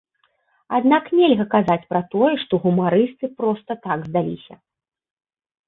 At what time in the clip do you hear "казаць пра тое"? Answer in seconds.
1.55-2.31